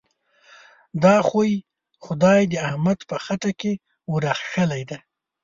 [1.03, 1.53] دا خوی؛
[2.05, 3.73] خدای د احمد په خټه کې
[4.11, 4.99] ور اخښلی دی.